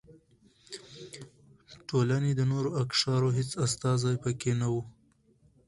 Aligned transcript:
ټولنې 1.89 2.31
د 2.35 2.41
نورو 2.51 2.69
اقشارو 2.83 3.29
هېڅ 3.37 3.49
استازي 3.65 4.13
پکې 4.23 4.51
نه 4.61 4.67
و. 4.73 4.75